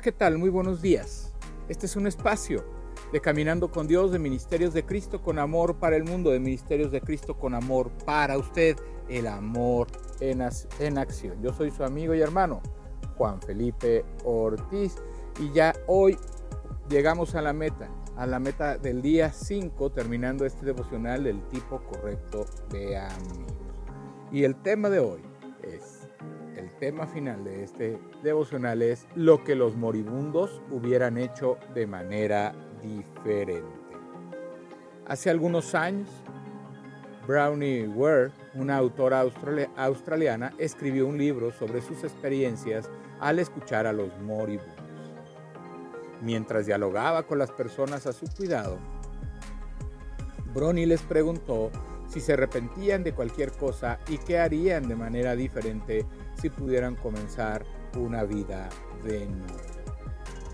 [0.00, 0.38] ¿qué tal?
[0.38, 1.34] Muy buenos días.
[1.68, 2.64] Este es un espacio
[3.12, 6.90] de Caminando con Dios, de Ministerios de Cristo con amor para el mundo, de Ministerios
[6.90, 8.78] de Cristo con amor para usted,
[9.10, 9.88] el amor
[10.20, 10.42] en,
[10.78, 11.42] en acción.
[11.42, 12.62] Yo soy su amigo y hermano,
[13.18, 14.96] Juan Felipe Ortiz,
[15.38, 16.16] y ya hoy
[16.88, 21.78] llegamos a la meta, a la meta del día 5, terminando este devocional del tipo
[21.82, 23.52] correcto de amigos.
[24.32, 25.20] Y el tema de hoy
[25.62, 25.99] es
[26.68, 33.68] tema final de este devocional es lo que los moribundos hubieran hecho de manera diferente.
[35.06, 36.08] Hace algunos años,
[37.26, 39.24] Brownie Ware, una autora
[39.76, 42.90] australiana, escribió un libro sobre sus experiencias
[43.20, 44.74] al escuchar a los moribundos.
[46.20, 48.78] Mientras dialogaba con las personas a su cuidado,
[50.52, 51.70] Brownie les preguntó
[52.10, 56.04] si se arrepentían de cualquier cosa y qué harían de manera diferente
[56.34, 57.64] si pudieran comenzar
[57.96, 58.68] una vida
[59.04, 59.54] de nuevo.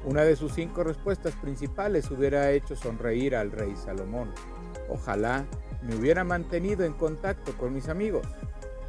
[0.04, 4.32] Una de sus cinco respuestas principales hubiera hecho sonreír al rey Salomón.
[4.88, 5.46] Ojalá
[5.82, 8.26] me hubiera mantenido en contacto con mis amigos.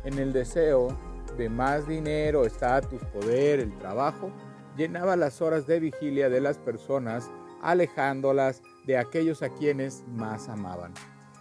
[0.03, 0.95] En el deseo
[1.37, 4.31] de más dinero, estatus, poder, el trabajo,
[4.75, 10.93] llenaba las horas de vigilia de las personas, alejándolas de aquellos a quienes más amaban.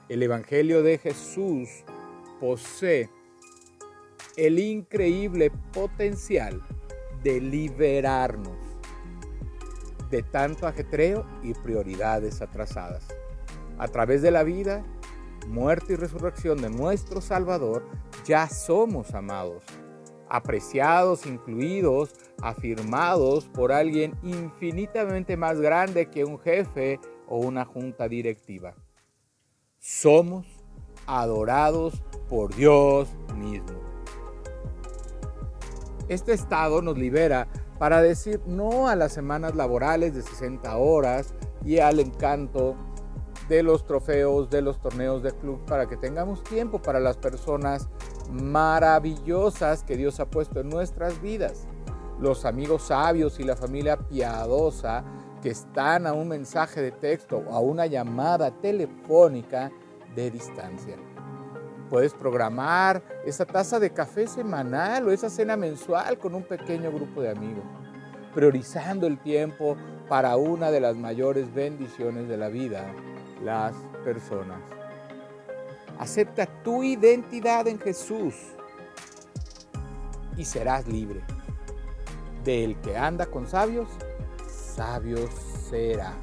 [0.08, 1.68] El Evangelio de Jesús
[2.38, 3.10] posee
[4.36, 6.62] el increíble potencial
[7.24, 8.56] de liberarnos
[10.08, 13.08] de tanto ajetreo y prioridades atrasadas.
[13.78, 14.84] A través de la vida,
[15.48, 17.84] muerte y resurrección de nuestro Salvador,
[18.24, 19.64] ya somos amados,
[20.28, 28.76] apreciados, incluidos, afirmados por alguien infinitamente más grande que un jefe o una junta directiva.
[29.88, 30.44] Somos
[31.06, 33.78] adorados por Dios mismo.
[36.08, 37.46] Este estado nos libera
[37.78, 42.74] para decir no a las semanas laborales de 60 horas y al encanto
[43.48, 47.88] de los trofeos, de los torneos de club, para que tengamos tiempo para las personas
[48.28, 51.68] maravillosas que Dios ha puesto en nuestras vidas.
[52.18, 55.04] Los amigos sabios y la familia piadosa
[55.46, 59.70] que están a un mensaje de texto o a una llamada telefónica
[60.16, 60.96] de distancia.
[61.88, 67.22] Puedes programar esa taza de café semanal o esa cena mensual con un pequeño grupo
[67.22, 67.62] de amigos,
[68.34, 69.76] priorizando el tiempo
[70.08, 72.84] para una de las mayores bendiciones de la vida,
[73.44, 74.58] las personas.
[75.96, 78.34] Acepta tu identidad en Jesús
[80.36, 81.20] y serás libre.
[82.42, 83.86] Del que anda con sabios,
[84.56, 85.18] sabio
[85.68, 86.14] será.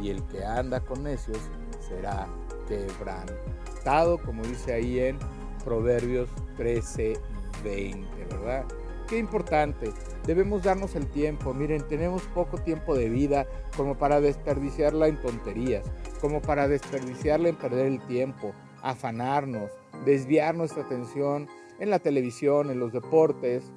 [0.00, 1.38] Y el que anda con necios
[1.80, 2.28] será
[2.68, 5.18] quebrantado, como dice ahí en
[5.64, 7.14] Proverbios 13,
[7.62, 8.64] 20, ¿verdad?
[9.08, 9.92] Qué importante,
[10.26, 11.52] debemos darnos el tiempo.
[11.52, 15.84] Miren, tenemos poco tiempo de vida como para desperdiciarla en tonterías,
[16.20, 19.70] como para desperdiciarla en perder el tiempo, afanarnos,
[20.06, 21.48] desviar nuestra atención
[21.78, 23.70] en la televisión, en los deportes,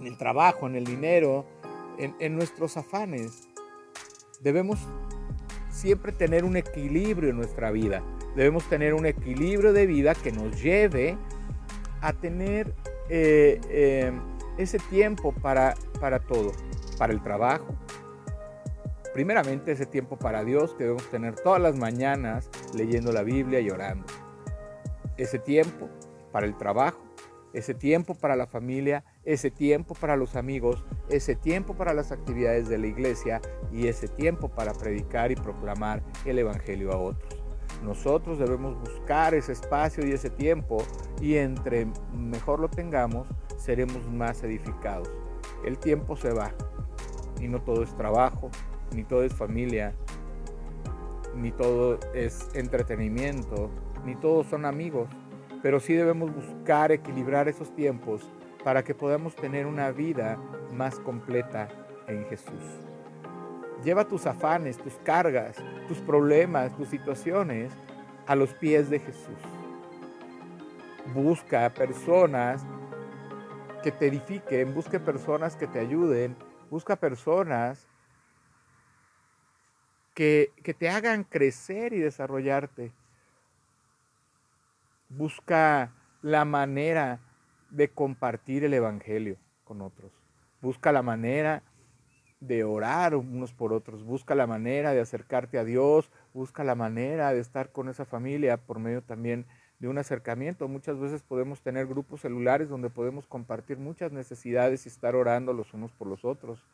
[0.00, 1.46] en el trabajo, en el dinero,
[1.98, 3.48] en, nuestros afanes.
[4.40, 4.78] Debemos
[5.70, 8.02] siempre tener un equilibrio en nuestra vida.
[8.36, 11.16] Debemos tener un equilibrio de vida que nos lleve
[12.00, 12.74] a tener
[13.08, 14.12] eh, eh,
[14.58, 16.52] ese tiempo para, para todo,
[16.98, 17.74] para el trabajo.
[19.14, 23.70] Primeramente ese tiempo para Dios que debemos tener todas las mañanas leyendo la Biblia y
[23.70, 24.06] orando.
[25.16, 25.88] Ese tiempo
[26.30, 27.07] para el trabajo,
[27.52, 32.68] ese tiempo para la familia, ese tiempo para los amigos, ese tiempo para las actividades
[32.68, 33.40] de la iglesia
[33.72, 37.42] y ese tiempo para predicar y proclamar el Evangelio a otros.
[37.82, 40.78] Nosotros debemos buscar ese espacio y ese tiempo
[41.20, 45.10] y entre mejor lo tengamos, seremos más edificados.
[45.64, 46.52] El tiempo se va
[47.40, 48.50] y no todo es trabajo,
[48.94, 49.94] ni todo es familia,
[51.36, 53.70] ni todo es entretenimiento,
[54.04, 55.08] ni todos son amigos
[55.62, 58.28] pero sí debemos buscar equilibrar esos tiempos
[58.64, 60.36] para que podamos tener una vida
[60.72, 61.68] más completa
[62.06, 62.62] en Jesús.
[63.84, 65.56] Lleva tus afanes, tus cargas,
[65.86, 67.72] tus problemas, tus situaciones
[68.26, 69.38] a los pies de Jesús.
[71.14, 72.64] Busca personas
[73.82, 76.36] que te edifiquen, busca personas que te ayuden,
[76.70, 77.86] busca personas
[80.14, 82.92] que, que te hagan crecer y desarrollarte.
[85.08, 87.20] Busca la manera
[87.70, 90.12] de compartir el Evangelio con otros.
[90.60, 91.62] Busca la manera
[92.40, 94.04] de orar unos por otros.
[94.04, 96.10] Busca la manera de acercarte a Dios.
[96.34, 99.46] Busca la manera de estar con esa familia por medio también
[99.78, 100.68] de un acercamiento.
[100.68, 105.72] Muchas veces podemos tener grupos celulares donde podemos compartir muchas necesidades y estar orando los
[105.74, 106.64] unos por los otros.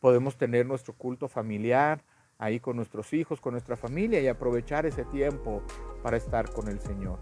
[0.00, 2.02] podemos tener nuestro culto familiar
[2.38, 5.62] ahí con nuestros hijos, con nuestra familia y aprovechar ese tiempo
[6.02, 7.18] para estar con el Señor.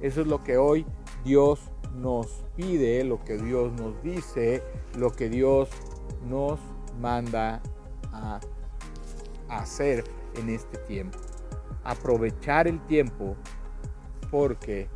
[0.00, 0.86] Eso es lo que hoy
[1.24, 4.62] Dios nos pide, lo que Dios nos dice,
[4.96, 5.68] lo que Dios
[6.28, 6.58] nos
[7.00, 7.62] manda
[8.12, 8.40] a
[9.48, 10.04] hacer
[10.36, 11.18] en este tiempo.
[11.84, 13.36] Aprovechar el tiempo
[14.30, 14.88] porque,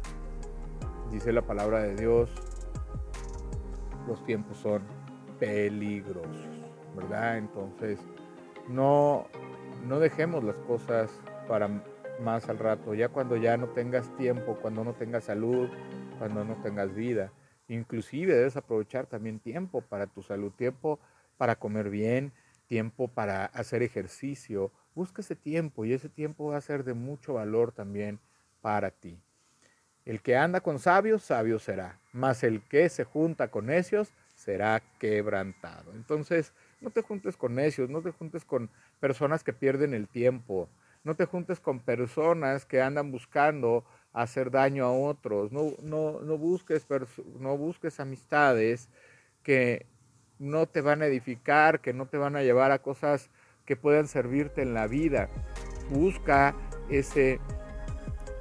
[1.13, 2.31] dice la palabra de Dios,
[4.07, 4.83] los tiempos son
[5.39, 6.49] peligrosos,
[6.97, 7.39] ¿verdad?
[7.39, 8.01] Entonces,
[8.69, 9.27] no,
[9.87, 11.11] no dejemos las cosas
[11.47, 11.69] para
[12.21, 15.69] más al rato, ya cuando ya no tengas tiempo, cuando no tengas salud,
[16.19, 17.33] cuando no tengas vida.
[17.69, 20.99] Inclusive debes aprovechar también tiempo para tu salud, tiempo
[21.37, 22.33] para comer bien,
[22.67, 24.73] tiempo para hacer ejercicio.
[24.95, 28.19] Busca ese tiempo y ese tiempo va a ser de mucho valor también
[28.61, 29.19] para ti.
[30.05, 34.83] El que anda con sabios, sabio será, mas el que se junta con necios será
[34.99, 35.93] quebrantado.
[35.93, 38.71] Entonces, no te juntes con necios, no te juntes con
[39.01, 40.69] personas que pierden el tiempo,
[41.05, 46.39] no te juntes con personas que andan buscando hacer daño a otros, no, no, no,
[46.39, 46.87] busques,
[47.39, 48.89] no busques amistades
[49.43, 49.87] que
[50.39, 53.31] no te van a edificar, que no te van a llevar a cosas
[53.65, 55.29] que puedan servirte en la vida.
[55.91, 56.55] Busca
[56.89, 57.41] ese,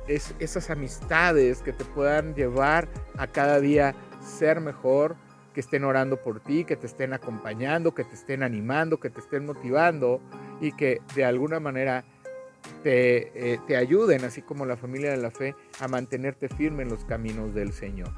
[0.08, 2.88] esas amistades que te puedan llevar
[3.18, 5.16] a cada día ser mejor,
[5.58, 9.22] que estén orando por ti, que te estén acompañando, que te estén animando, que te
[9.22, 10.22] estén motivando
[10.62, 12.06] y que de alguna manera
[12.84, 16.90] te, eh, te ayuden, así como la familia de la fe, a mantenerte firme en
[16.90, 18.10] los caminos del Señor.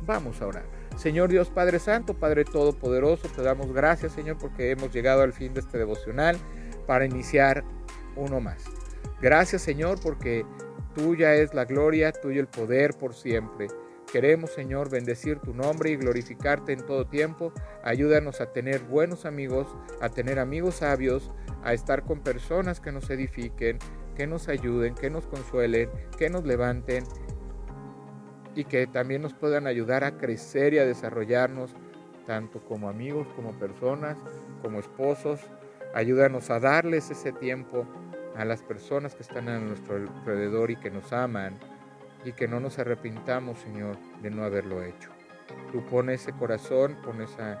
[0.00, 0.64] Vamos a orar.
[0.96, 5.52] Señor Dios Padre Santo, Padre Todopoderoso, te damos gracias, Señor, porque hemos llegado al fin
[5.52, 6.38] de este devocional
[6.86, 7.64] para iniciar
[8.16, 8.64] uno más.
[9.20, 10.46] Gracias, Señor, porque
[10.94, 13.66] tuya es la gloria, tuyo el poder por siempre.
[14.10, 17.52] Queremos, Señor, bendecir tu nombre y glorificarte en todo tiempo.
[17.84, 19.66] Ayúdanos a tener buenos amigos,
[20.00, 21.30] a tener amigos sabios,
[21.62, 23.78] a estar con personas que nos edifiquen,
[24.16, 27.04] que nos ayuden, que nos consuelen, que nos levanten
[28.54, 31.76] y que también nos puedan ayudar a crecer y a desarrollarnos
[32.26, 34.16] tanto como amigos, como personas,
[34.62, 35.40] como esposos.
[35.94, 37.86] Ayúdanos a darles ese tiempo
[38.36, 41.58] a las personas que están a nuestro alrededor y que nos aman
[42.28, 45.10] y que no nos arrepintamos, Señor, de no haberlo hecho.
[45.72, 47.58] Tú pones ese corazón, pones esa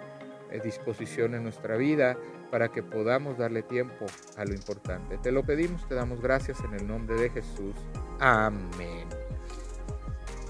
[0.50, 2.18] eh, disposición en nuestra vida
[2.50, 4.04] para que podamos darle tiempo
[4.36, 5.16] a lo importante.
[5.18, 7.74] Te lo pedimos, te damos gracias en el nombre de Jesús.
[8.20, 9.08] Amén.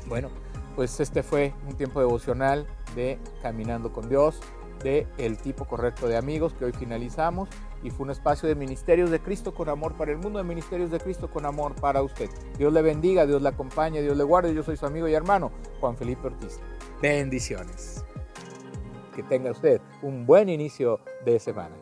[0.07, 0.31] Bueno,
[0.75, 2.67] pues este fue un tiempo devocional
[2.97, 4.41] de Caminando con Dios,
[4.83, 7.49] de El tipo correcto de amigos que hoy finalizamos
[7.83, 10.91] y fue un espacio de Ministerios de Cristo con amor para el mundo, de Ministerios
[10.91, 12.29] de Cristo con amor para usted.
[12.57, 14.55] Dios le bendiga, Dios le acompañe, Dios le guarde.
[14.55, 16.61] Yo soy su amigo y hermano Juan Felipe Ortiz.
[17.01, 18.05] Bendiciones.
[19.15, 21.75] Que tenga usted un buen inicio de semana.